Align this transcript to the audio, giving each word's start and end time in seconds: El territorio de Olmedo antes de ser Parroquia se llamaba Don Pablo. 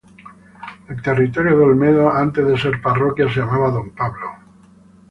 El 0.89 0.99
territorio 0.99 1.55
de 1.59 1.63
Olmedo 1.63 2.11
antes 2.11 2.47
de 2.47 2.57
ser 2.57 2.81
Parroquia 2.81 3.27
se 3.31 3.39
llamaba 3.39 3.69
Don 3.69 3.91
Pablo. 3.91 4.31